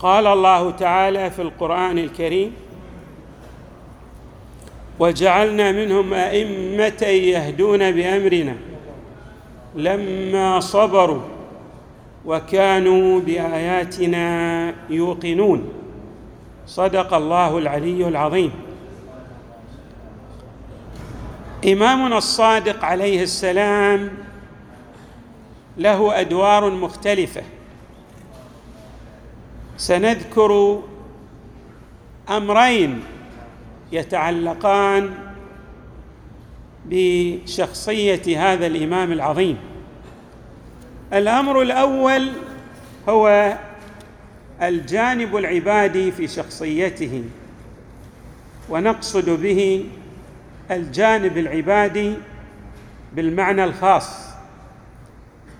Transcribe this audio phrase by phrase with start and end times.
[0.00, 2.52] قال الله تعالى في القرآن الكريم
[4.98, 8.56] وجعلنا منهم أئمة يهدون بأمرنا
[9.74, 11.22] لما صبروا
[12.24, 15.68] وكانوا بآياتنا يوقنون.
[16.66, 18.52] صدق الله العلي العظيم.
[21.64, 24.10] إمامنا الصادق عليه السلام
[25.78, 27.42] له أدوار مختلفة.
[29.76, 30.82] سنذكر
[32.30, 33.02] أمرين
[33.92, 35.14] يتعلقان
[36.86, 39.58] بشخصية هذا الإمام العظيم.
[41.12, 42.32] الأمر الأول
[43.08, 43.56] هو
[44.62, 47.24] الجانب العبادي في شخصيته
[48.68, 49.84] ونقصد به
[50.70, 52.14] الجانب العبادي
[53.12, 54.26] بالمعنى الخاص.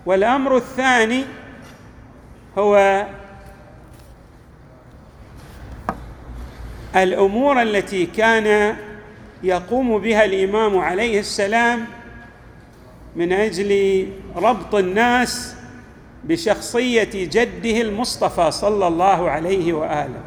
[0.06, 1.24] والأمر الثاني
[2.58, 3.06] هو
[6.96, 8.76] الأمور التي كان
[9.42, 11.84] يقوم بها الإمام عليه السلام
[13.16, 15.54] من أجل ربط الناس
[16.24, 20.20] بشخصية جده المصطفى صلى الله عليه وآله.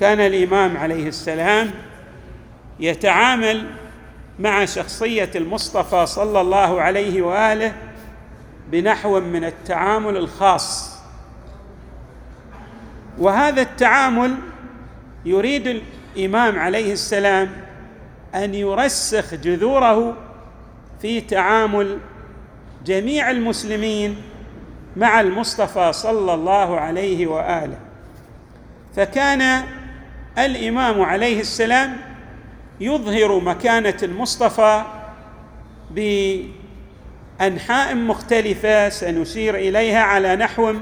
[0.00, 1.70] كان الإمام عليه السلام
[2.80, 3.66] يتعامل
[4.38, 7.72] مع شخصية المصطفى صلى الله عليه وآله
[8.70, 10.96] بنحو من التعامل الخاص.
[13.18, 14.36] وهذا التعامل
[15.26, 15.82] يريد
[16.16, 17.50] الإمام عليه السلام
[18.34, 20.16] أن يرسخ جذوره
[21.02, 21.98] في تعامل
[22.86, 24.16] جميع المسلمين
[24.96, 27.78] مع المصطفى صلى الله عليه وآله.
[28.96, 29.62] فكان
[30.38, 31.96] الإمام عليه السلام
[32.80, 34.82] يظهر مكانة المصطفى
[37.40, 40.72] بأنحاء مختلفة سنشير إليها على نحو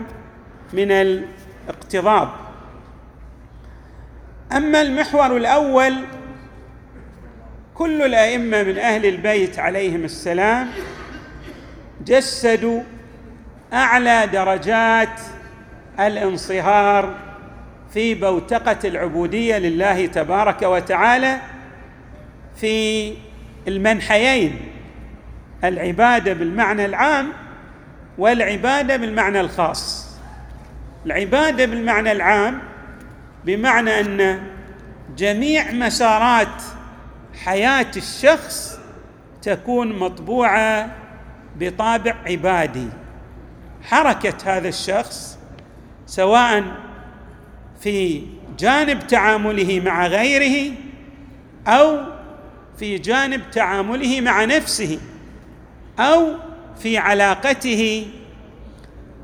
[0.72, 2.43] من الاقتضاب.
[4.56, 5.94] أما المحور الأول
[7.74, 10.68] كل الأئمة من أهل البيت عليهم السلام
[12.04, 12.82] جسدوا
[13.72, 15.20] أعلى درجات
[16.00, 17.14] الانصهار
[17.94, 21.38] في بوتقة العبودية لله تبارك وتعالى
[22.56, 23.12] في
[23.68, 24.60] المنحيين
[25.64, 27.28] العبادة بالمعنى العام
[28.18, 30.14] والعبادة بالمعنى الخاص.
[31.06, 32.73] العبادة بالمعنى العام
[33.44, 34.42] بمعنى أن
[35.16, 36.62] جميع مسارات
[37.44, 38.78] حياة الشخص
[39.42, 40.90] تكون مطبوعة
[41.60, 42.88] بطابع عبادي.
[43.82, 45.38] حركة هذا الشخص
[46.06, 46.64] سواء
[47.80, 48.22] في
[48.58, 50.74] جانب تعامله مع غيره
[51.66, 52.00] أو
[52.78, 54.98] في جانب تعامله مع نفسه
[55.98, 56.34] أو
[56.78, 58.06] في علاقته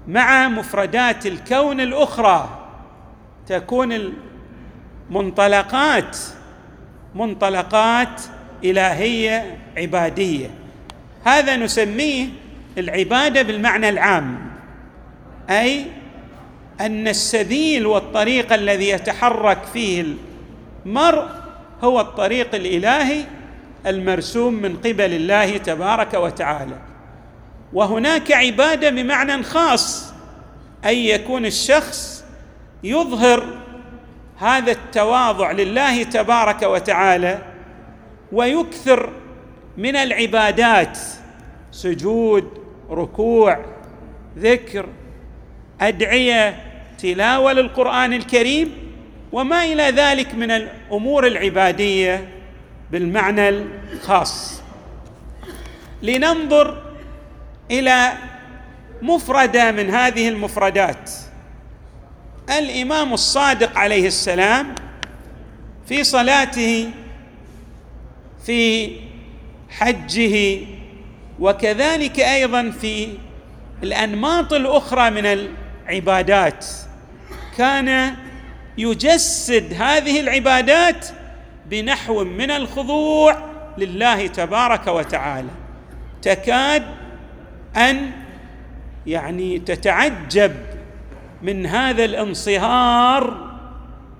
[0.08, 2.59] مع مفردات الكون الأخرى.
[3.50, 4.12] تكون
[5.10, 6.16] المنطلقات
[7.14, 8.22] منطلقات
[8.64, 10.50] إلهية عبادية.
[11.24, 12.26] هذا نسميه
[12.78, 14.38] العبادة بالمعنى العام
[15.50, 15.84] أي
[16.80, 20.04] أن السبيل والطريق الذي يتحرك فيه
[20.86, 21.26] المرء
[21.82, 23.24] هو الطريق الإلهي
[23.86, 26.76] المرسوم من قبل الله تبارك وتعالى.
[27.72, 30.12] وهناك عبادة بمعنى خاص
[30.84, 32.19] اي يكون الشخص
[32.84, 33.44] يظهر
[34.38, 37.38] هذا التواضع لله تبارك وتعالى
[38.32, 39.10] ويكثر
[39.76, 40.98] من العبادات
[41.72, 42.48] سجود
[42.90, 43.64] ركوع
[44.38, 44.86] ذكر
[45.80, 46.56] أدعية
[46.98, 48.72] تلاوة للقرآن الكريم
[49.32, 52.28] وما إلى ذلك من الأمور العبادية
[52.90, 54.62] بالمعنى الخاص.
[56.02, 56.82] لننظر
[57.70, 58.12] إلى
[59.02, 61.10] مفردة من هذه المفردات.
[62.58, 64.74] الإمام الصادق عليه السلام
[65.88, 66.90] في صلاته
[68.46, 68.90] في
[69.70, 70.58] حجه
[71.40, 73.08] وكذلك أيضا في
[73.82, 76.66] الأنماط الأخرى من العبادات.
[77.58, 78.14] كان
[78.78, 81.06] يجسد هذه العبادات
[81.66, 83.36] بنحو من الخضوع
[83.78, 85.48] لله تبارك وتعالى.
[86.22, 86.86] تكاد
[87.76, 88.10] أن
[89.06, 90.52] يعني تتعجب
[91.42, 93.50] من هذا الانصهار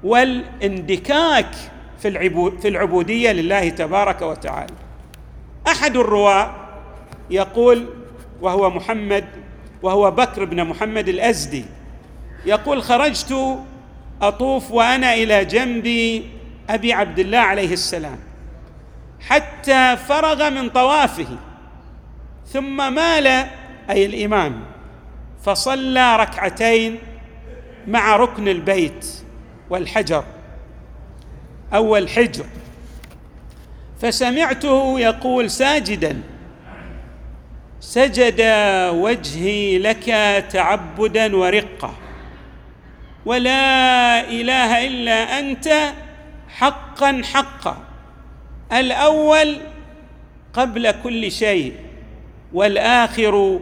[0.04, 1.54] والإندكاك
[1.98, 2.30] في
[2.60, 4.74] في العبودية لله تبارك وتعالى.
[5.68, 6.54] أحد الرواة
[7.30, 7.86] يقول
[8.42, 9.24] وهو محمد
[9.82, 11.64] وهو بكر بن محمد الأزدي
[12.46, 13.58] يقول خرجت
[14.22, 16.22] أطوف وأنا إلى جنب
[16.70, 18.18] أبي عبد الله عليه السلام
[19.20, 21.26] حتى فرغ من طوافه
[22.46, 23.26] ثم مال
[23.90, 24.60] أي الإمام
[25.42, 26.98] فصلى ركعتين
[27.90, 29.06] مع ركن البيت
[29.70, 30.24] والحجر.
[31.74, 32.44] أول حجر.
[34.00, 36.20] فسمعته يقول ساجدا
[37.80, 38.40] سجد
[38.94, 40.04] وجهي لك
[40.50, 41.94] تعبدا ورقة.
[43.26, 45.92] ولا إله إلا أنت
[46.48, 47.76] حقا حقا.
[48.72, 49.56] الأول
[50.52, 51.74] قبل كل شيء
[52.52, 53.60] والآخر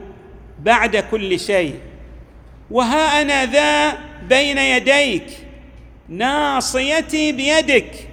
[0.58, 1.74] بعد كل شيء.
[2.70, 3.98] وها أنا ذا
[4.28, 5.24] بين يديك
[6.08, 8.08] ناصيتي بيدك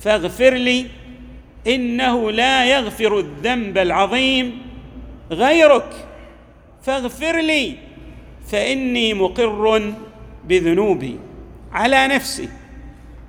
[0.00, 0.86] فاغفر لي
[1.66, 4.62] إنه لا يغفر الذنب العظيم
[5.30, 6.06] غيرك
[6.82, 7.76] فاغفر لي
[8.46, 9.92] فإني مقر
[10.44, 11.18] بذنوبي
[11.72, 12.48] على نفسي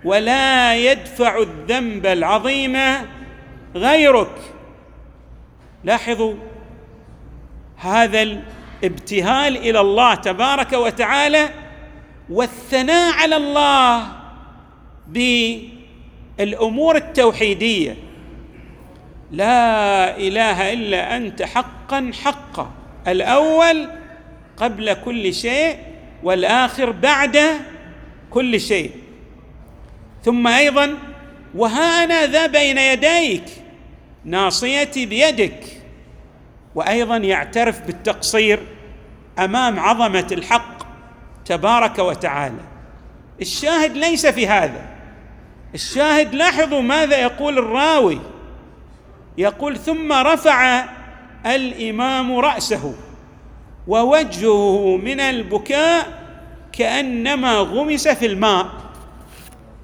[0.04, 2.78] ولا يدفع الذنب العظيم
[3.75, 4.38] غيرك.
[5.84, 6.34] لاحظوا
[7.78, 8.42] هذا
[8.86, 11.50] الابتهال إلى الله تبارك وتعالى
[12.30, 14.08] والثناء على الله
[16.38, 17.98] بالأمور التوحيدية.
[19.32, 22.72] لا إله إلا أنت حقا حقا
[23.08, 23.90] الأول
[24.58, 25.78] قبل كل شيء
[26.24, 27.40] والآخر بعد
[28.30, 28.92] كل شيء.
[30.24, 30.98] ثم أيضا
[31.56, 33.44] وها أنا ذا بين يديك
[34.26, 35.64] ناصيتي بيدك.
[36.76, 38.60] وأيضا يعترف بالتقصير.
[39.40, 40.84] أمام عظمة الحق
[41.46, 42.62] تبارك وتعالى.
[43.42, 44.86] الشاهد ليس في هذا.
[45.74, 48.20] الشاهد لاحظوا ماذا يقول الراوي.
[49.38, 50.86] يقول ثم رفع
[51.46, 52.94] الإمام رأسه
[53.88, 56.26] ووجهه من البكاء
[56.72, 58.68] كأنما غمس في الماء.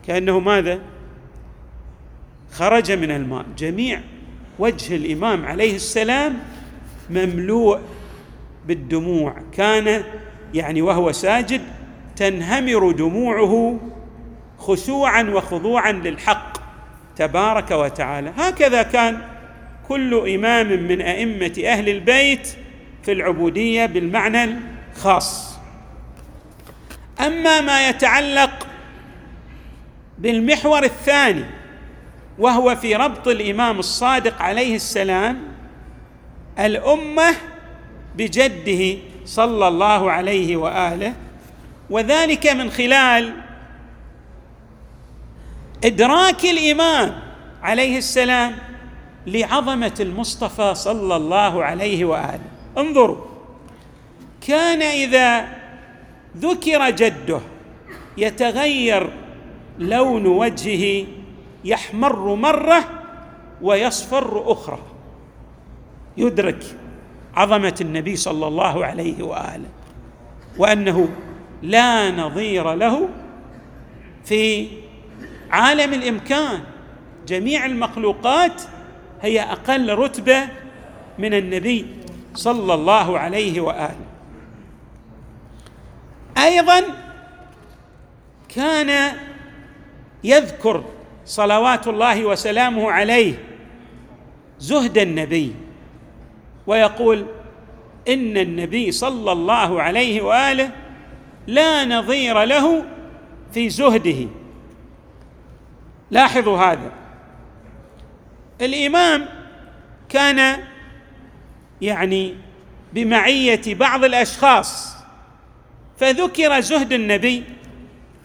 [0.08, 0.80] كأنه ماذا؟
[2.54, 3.46] خرج من الماء.
[3.58, 4.02] جميع
[4.60, 6.40] وجه الإمام عليه السلام
[7.10, 7.80] مملوء
[8.66, 9.36] بالدموع.
[9.54, 10.04] كان
[10.54, 11.62] يعني وهو ساجد
[12.16, 13.80] تنهمر دموعه
[14.58, 16.58] خشوعا وخضوعا للحق
[17.16, 18.34] تبارك وتعالى.
[18.38, 19.22] هكذا كان
[19.88, 22.48] كل إمام من أئمة أهل البيت
[23.04, 24.50] في العبودية بالمعنى
[24.96, 25.58] الخاص.
[27.20, 28.68] أما ما يتعلق
[30.18, 31.44] بالمحور الثاني
[32.40, 35.38] وهو في ربط الإمام الصادق عليه السلام
[36.60, 37.36] الأمة
[38.18, 41.14] بجده صلى الله عليه وآله
[41.90, 43.34] وذلك من خلال
[45.84, 47.20] إدراك الإمام
[47.62, 48.56] عليه السلام
[49.28, 52.50] لعظمة المصطفى صلى الله عليه وآله.
[52.78, 53.26] انظروا
[54.48, 55.48] كان إذا
[56.38, 57.40] ذكر جده
[58.18, 59.10] يتغير
[59.80, 61.08] لون وجهه
[61.66, 62.84] يحمر مرة
[63.62, 64.80] ويصفر أخرى.
[66.18, 66.64] يدرك
[67.36, 69.70] عظمة النبي صلى الله عليه وآله
[70.58, 71.10] وأنه
[71.62, 73.10] لا نظير له
[74.26, 74.68] في
[75.52, 76.64] عالم الإمكان.
[77.28, 78.62] جميع المخلوقات
[79.22, 80.48] هي أقل رتبة
[81.20, 81.86] من النبي
[82.36, 84.06] صلى الله عليه وآله.
[86.38, 86.82] أيضا
[88.56, 89.16] كان
[90.24, 90.84] يذكر
[91.26, 93.34] صلوات الله وسلامه عليه
[94.60, 95.56] زهد النبي.
[96.68, 97.26] ويقول
[98.08, 100.72] إن النبي صلى الله عليه وآله
[101.48, 102.86] لا نظير له
[103.54, 104.28] في زهده.
[106.12, 106.92] لاحظوا هذا.
[108.62, 109.26] الإمام
[110.10, 110.64] كان
[111.82, 112.36] يعني
[112.94, 114.96] بمعية بعض الأشخاص
[115.98, 117.44] فذكر زهد النبي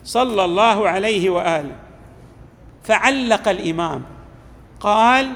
[0.04, 1.76] صلى الله عليه وآله
[2.84, 4.02] فعلق الإمام
[4.80, 5.32] قال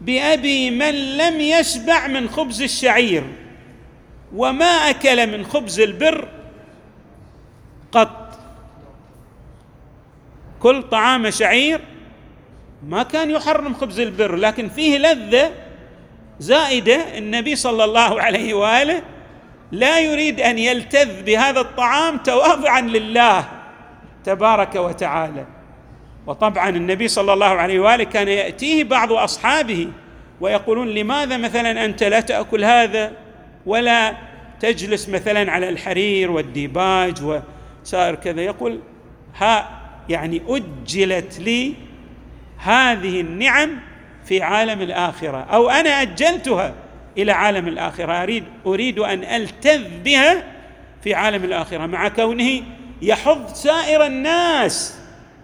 [0.00, 3.24] بأبي من لم يشبع من خبز الشعير
[4.36, 6.28] وما أكل من خبز البر
[7.92, 8.38] قط.
[10.60, 11.80] كل طعام شعير
[12.86, 15.52] ما كان يحرم خبز البر لكن فيه لذة
[16.38, 19.02] زائدة النبي صلى الله عليه وآله
[19.72, 23.48] لا يريد أن يلتذ بهذا الطعام تواضعا لله
[24.24, 25.46] تبارك وتعالى.
[26.28, 29.88] وطبعا النبي صلى الله عليه وآله كان يأتيه بعض أصحابه
[30.40, 33.12] ويقولون لماذا مثلا أنت لا تأكل هذا
[33.66, 34.14] ولا
[34.60, 38.80] تجلس مثلا على الحرير والديباج وسائر كذا؟ يقول
[39.36, 41.74] ها يعني أجلت لي
[42.58, 43.70] هذه النعم
[44.24, 46.74] في عالم الآخرة أو أنا أجلتها
[47.18, 48.22] إلى عالم الآخرة.
[48.22, 50.44] اريد أريد أن ألتذ بها
[51.04, 52.62] في عالم الآخرة مع كونه
[53.02, 54.97] يحض سائر الناس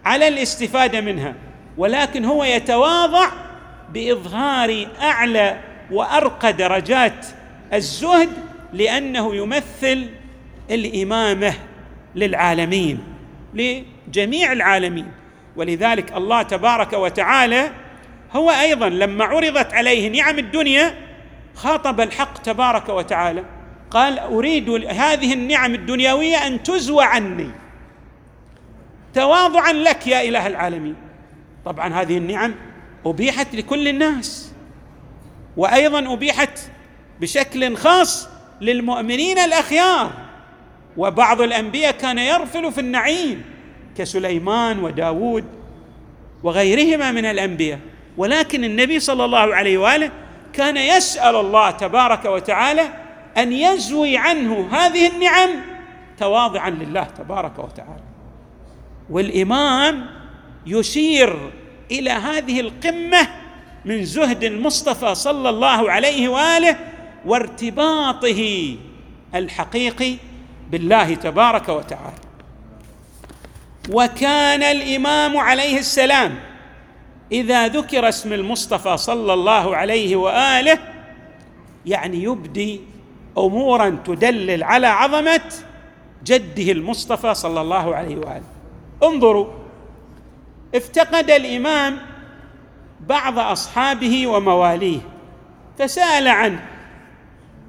[0.04, 1.34] على الاستفادة منها
[1.76, 3.28] ولكن هو يتواضع
[3.92, 7.26] بإظهار أعلى وأرقى درجات
[7.72, 8.30] الزهد
[8.72, 10.08] لأنه يمثل
[10.70, 11.54] الإمامة
[12.14, 12.98] للعالمين
[13.54, 15.06] لجميع العالمين.
[15.56, 17.70] ولذلك الله تبارك وتعالى
[18.32, 20.94] هو أيضا لما عرضت عليه نعم الدنيا
[21.54, 23.44] خاطب الحق تبارك وتعالى
[23.90, 27.50] قال أريد هذه النعم الدنيوية أن تزوى عني.
[29.14, 30.96] تواضعا لك يا إله العالمين.
[31.64, 32.54] طبعا هذه النعم
[33.06, 34.52] أبيحت لكل الناس
[35.56, 36.58] وأيضا أبيحت
[37.20, 38.28] بشكل خاص
[38.60, 40.10] للمؤمنين الأخيار.
[40.96, 43.44] وبعض الأنبياء كان يرفل في النعيم
[43.96, 45.44] كسليمان وداود
[46.42, 47.78] وغيرهما من الأنبياء.
[48.16, 50.10] ولكن النبي صلى الله عليه وآله
[50.52, 52.88] كان يسأل الله تبارك وتعالى
[53.36, 55.50] أن يزوي عنه هذه النعم
[56.18, 58.13] تواضعا لله تبارك وتعالى.
[59.10, 60.06] والإمام
[60.66, 61.50] يشير
[61.90, 63.28] إلى هذه القمة
[63.84, 66.76] من زهد المصطفى صلى الله عليه وآله
[67.26, 68.76] وارتباطه
[69.34, 70.16] الحقيقي
[70.70, 72.16] بالله تبارك وتعالى.
[73.90, 76.34] وكان الإمام عليه السلام
[77.32, 80.78] إذا ذكر اسم المصطفى صلى الله عليه وآله
[81.86, 82.80] يعني يبدي
[83.38, 85.42] أمورا تدلل على عظمة
[86.24, 88.53] جده المصطفى صلى الله عليه وآله.
[89.02, 89.46] انظروا
[90.74, 91.98] افتقد الإمام
[93.00, 95.00] بعض أصحابه ومواليه
[95.78, 96.64] فسأل عنه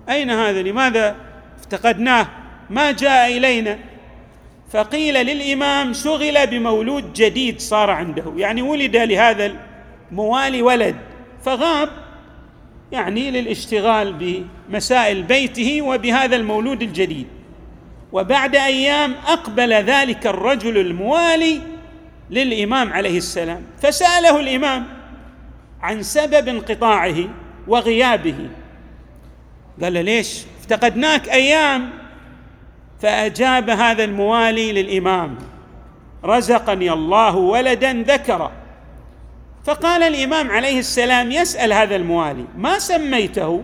[0.09, 1.15] أين هذا؟ لماذا
[1.59, 2.27] افتقدناه؟
[2.69, 3.79] ما جاء إلينا؟
[4.71, 9.51] فقيل للإمام شغل بمولود جديد صار عنده يعني ولد لهذا
[10.11, 10.95] الموالي ولد
[11.43, 11.89] فغاب
[12.91, 17.27] يعني للاشتغال بمسائل بيته وبهذا المولود الجديد.
[18.15, 21.61] وبعد أيام أقبل ذلك الرجل الموالي
[22.29, 24.85] للإمام عليه السلام فسأله الإمام
[25.81, 27.15] عن سبب انقطاعه
[27.67, 28.49] وغيابه.
[29.81, 31.89] قال له ليش؟ افتقدناك أيام
[33.01, 35.35] فأجاب هذا الموالي للإمام
[36.25, 38.51] رزقني الله ولدا ذكرا
[39.65, 43.63] فقال الإمام عليه السلام يسأل هذا الموالي ما سميته؟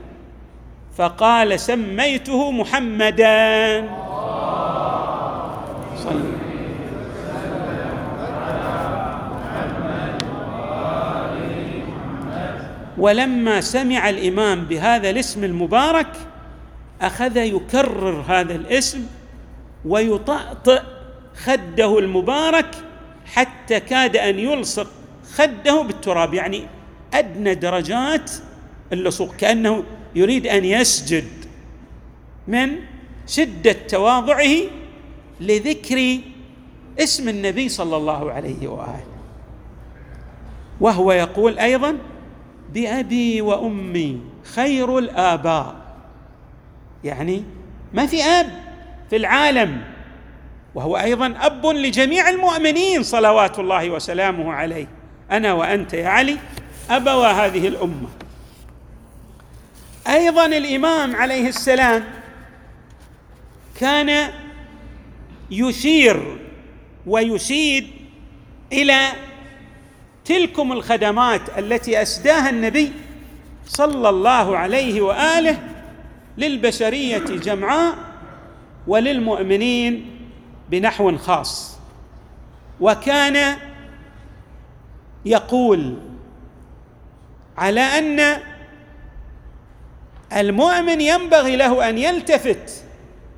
[0.97, 3.87] فقال سميته محمدا
[6.03, 6.41] صلى
[13.01, 16.07] ولما سمع الإمام بهذا الاسم المبارك
[17.01, 19.05] أخذ يكرر هذا الاسم
[19.85, 20.81] ويطأطئ
[21.35, 22.75] خده المبارك
[23.25, 24.87] حتى كاد أن يلصق
[25.33, 26.33] خده بالتراب.
[26.33, 26.67] يعني
[27.13, 28.31] أدنى درجات
[28.93, 29.83] اللصوق كأنه
[30.15, 31.27] يريد أن يسجد
[32.47, 32.75] من
[33.27, 34.55] شدة تواضعه
[35.39, 36.19] لذكر
[36.99, 39.05] اسم النبي صلى الله عليه وآله.
[40.81, 41.97] وهو يقول أيضا
[42.73, 44.21] بأبي وأمي
[44.55, 45.75] خير الآباء.
[47.03, 47.43] يعني
[47.93, 48.49] ما في أب
[49.09, 49.81] في العالم
[50.75, 54.87] وهو أيضا أب لجميع المؤمنين صلوات الله وسلامه عليه.
[55.31, 56.37] أنا وأنت يا علي
[56.89, 58.09] ابوا هذه الأمة.
[60.07, 62.03] أيضا الإمام عليه السلام
[63.79, 64.31] كان
[65.51, 66.37] يشير
[67.07, 67.87] ويشيد
[68.73, 69.07] إلى
[70.31, 72.91] تلكم الخدمات التي أسداها النبي
[73.67, 75.57] صلى الله عليه وآله
[76.37, 77.95] للبشرية جمعاء
[78.87, 80.17] وللمؤمنين
[80.69, 81.77] بنحو خاص.
[82.79, 83.57] وكان
[85.25, 85.97] يقول
[87.57, 88.37] على أن
[90.37, 92.83] المؤمن ينبغي له أن يلتفت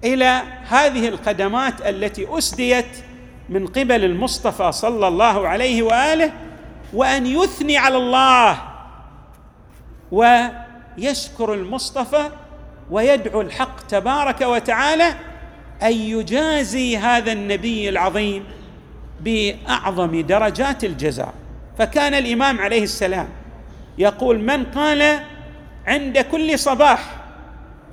[0.04, 2.98] إلى هذه الخدمات التي أسديت
[3.50, 6.32] من قبل المصطفى صلى الله عليه وآله
[6.94, 8.58] وأن يثني على الله.
[10.12, 12.30] ويشكر المصطفى
[12.92, 15.14] ويدعو الحق تبارك وتعالى
[15.84, 18.44] أن يجازي هذا النبي العظيم
[19.22, 21.34] بأعظم درجات الجزاء.
[21.78, 23.28] فكان الإمام عليه السلام
[23.98, 25.20] يقول من قال
[25.88, 27.16] عند كل صباح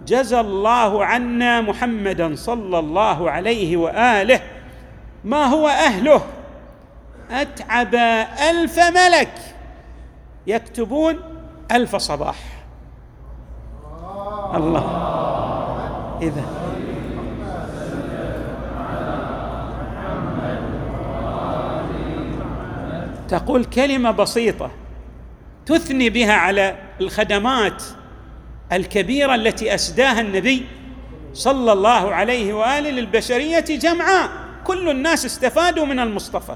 [0.06, 4.40] جزى الله عنا محمدا صلى الله عليه وآله
[5.24, 6.22] ما هو أهله؟
[7.30, 7.94] أتعب
[8.50, 9.32] ألف ملك
[10.46, 11.18] يكتبون
[11.72, 12.36] ألف صباح.
[14.54, 14.86] الله.
[16.22, 16.44] اذا
[23.28, 24.70] تقول كلمة بسيطة
[25.66, 27.82] تثني بها على الخدمات
[28.72, 30.66] الكبيرة التي أسداها النبي
[31.32, 34.30] صلى الله عليه وآله للبشرية جمعاء.
[34.64, 36.54] كل الناس استفادوا من المصطفى.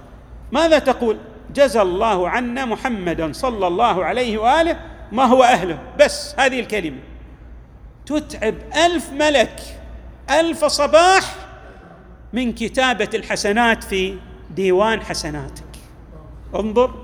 [0.55, 1.17] ماذا تقول؟
[1.55, 4.81] جزى الله عنا محمدا صلى الله عليه وآله
[5.13, 5.79] ما هو أهله.
[5.99, 6.99] بس هذه الكلمة.
[8.07, 9.61] تتعب ألف ملك
[10.31, 11.35] ألف صباح
[12.33, 14.19] من كتابة الحسنات في
[14.51, 15.65] ديوان حسناتك.
[16.55, 16.95] انظر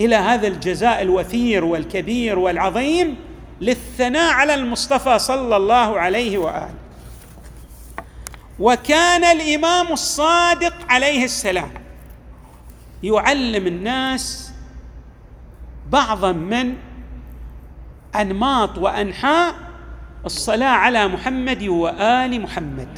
[0.00, 3.16] إلى هذا الجزاء الوفير والكبير والعظيم
[3.60, 6.74] للثناء على المصطفى صلى الله عليه وآله.
[8.60, 11.83] وكان الإمام الصادق عليه السلام.
[13.04, 14.52] يعلم الناس
[15.90, 16.74] بعضا من
[18.16, 19.54] أنماط وأنحاء
[20.24, 22.88] الصلاة على محمد وآل محمد.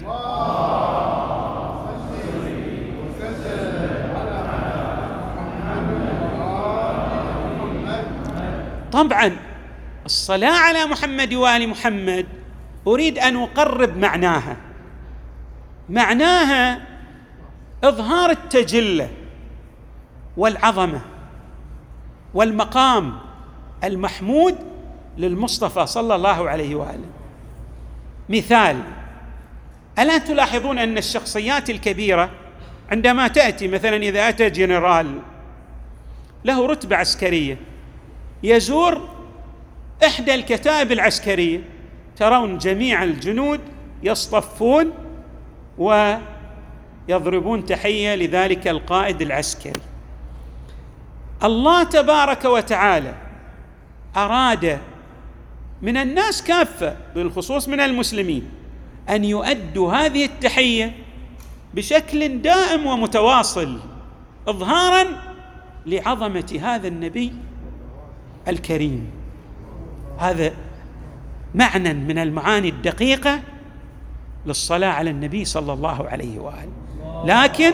[8.92, 9.36] طبعا
[10.06, 12.26] الصلاة على محمد وآل محمد
[12.86, 14.56] أريد أن أقرب معناها.
[15.88, 16.86] معناها
[17.84, 19.08] إظهار التجلة.
[20.37, 21.00] والعظمة
[22.35, 23.19] والمقام
[23.85, 24.57] المحمود
[25.19, 27.09] للمصطفى صلى الله عليه وآله.
[28.28, 28.83] مثال
[29.99, 32.31] ألا تلاحظون أن الشخصيات الكبيرة
[32.90, 35.19] عندما تأتي مثلا إذا أتى جنرال
[36.45, 37.59] له رتبة عسكرية
[38.43, 39.09] يزور
[40.07, 41.61] إحدى الكتائب العسكرية.
[42.16, 43.61] ترون جميع الجنود
[44.02, 44.93] يصطفون
[47.09, 49.81] ويضربون تحية لذلك القائد العسكري.
[51.45, 53.14] الله تبارك وتعالى
[54.16, 54.78] أراد
[55.83, 58.49] من الناس كافة بالخصوص من المسلمين
[59.09, 60.97] أن يؤدوا هذه التحية
[61.75, 63.81] بشكل دائم ومتواصل
[64.49, 65.07] اظهارا
[65.87, 67.33] لعظمة هذا النبي
[68.49, 69.11] الكريم.
[70.19, 70.52] هذا
[71.55, 73.40] معنى من المعاني الدقيقة
[74.47, 76.73] للصلاة على النبي صلى الله عليه وآله.
[77.25, 77.73] لكن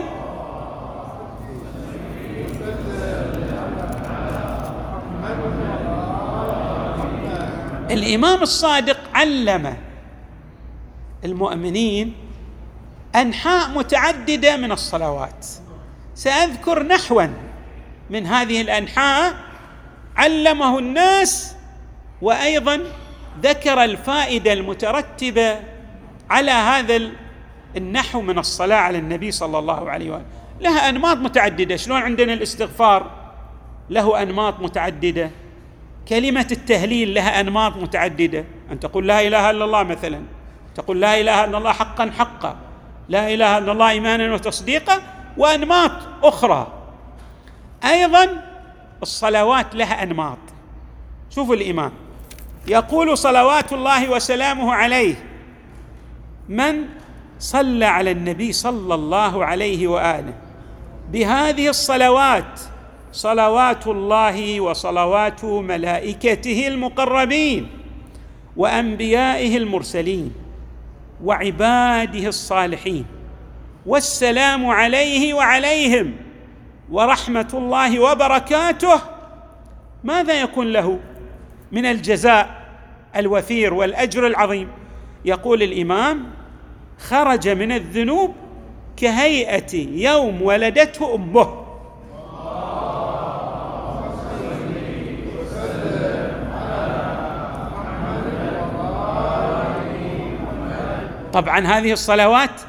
[7.92, 9.76] الإمام الصادق علم
[11.24, 12.14] المؤمنين
[13.14, 15.46] أنحاء متعددة من الصلوات.
[16.14, 17.26] سأذكر نحوا
[18.10, 19.34] من هذه الأنحاء
[20.16, 21.54] علمه الناس
[22.22, 22.80] وأيضا
[23.42, 25.60] ذكر الفائدة المترتبة
[26.30, 27.00] على هذا
[27.76, 30.24] النحو من الصلاة على النبي صلى الله عليه وآله.
[30.60, 31.76] لها أنماط متعددة.
[31.76, 33.10] شلون عندنا الاستغفار؟
[33.90, 35.30] له أنماط متعددة.
[36.08, 38.44] كلمة التهليل لها أنماط متعددة.
[38.72, 40.22] أن تقول لا إله إلا الله مثلا
[40.74, 42.56] تقول لا إله إلا الله حقا حقا
[43.08, 45.02] لا إله إلا الله ايمانا وتصديقا
[45.36, 46.72] وأنماط أخرى.
[47.84, 48.42] أيضا
[49.02, 50.38] الصلوات لها أنماط.
[51.30, 51.92] شوفوا الإمام
[52.66, 55.14] يقول صلوات الله وسلامه عليه
[56.48, 56.84] من
[57.38, 60.34] صلى على النبي صلى الله عليه وآله
[61.12, 62.60] بهذه الصلوات
[63.12, 67.68] صلوات الله وصلوات ملائكته المقربين
[68.56, 70.32] وأنبيائه المرسلين
[71.24, 73.04] وعباده الصالحين
[73.86, 76.12] والسلام عليه وعليهم
[76.90, 79.00] ورحمة الله وبركاته.
[80.04, 80.98] ماذا يكون له
[81.72, 82.62] من الجزاء
[83.16, 84.68] الوفير والأجر العظيم؟
[85.24, 86.30] يقول الإمام
[86.98, 88.34] خرج من الذنوب
[88.96, 89.74] كهيئة
[90.10, 91.61] يوم ولدته أمه.
[101.32, 102.60] طبعا هذه الصلوات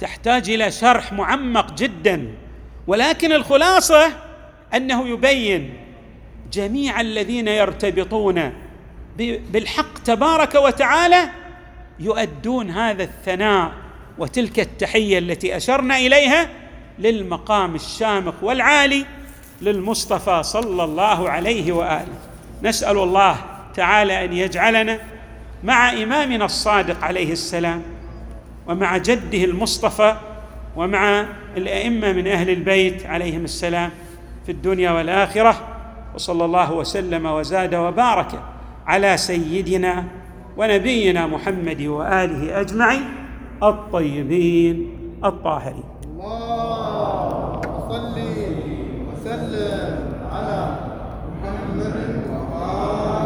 [0.00, 2.34] تحتاج إلى شرح معمق جدا
[2.86, 4.12] ولكن الخلاصة
[4.74, 5.74] أنه يبين
[6.52, 8.52] جميع الذين يرتبطون
[9.50, 11.28] بالحق تبارك وتعالى
[12.00, 13.72] يؤدون هذا الثناء
[14.18, 16.48] وتلك التحية التي أشرنا إليها
[16.98, 19.06] للمقام الشامخ والعالي
[19.62, 22.18] للمصطفى صلى الله عليه وآله.
[22.62, 23.36] نسأل الله
[23.74, 24.98] تعالى أن يجعلنا
[25.64, 27.82] مع إمامنا الصادق عليه السلام
[28.68, 30.16] ومع جده المصطفى
[30.76, 31.26] ومع
[31.56, 33.90] الأئمة من أهل البيت عليهم السلام
[34.46, 35.54] في الدنيا والآخرة
[36.14, 38.42] وصلى الله وسلم وزاد وبارك
[38.86, 40.04] على سيدنا
[40.56, 43.04] ونبينا محمد وآله أجمعين
[43.62, 44.90] الطيبين
[45.24, 45.97] الطاهرين.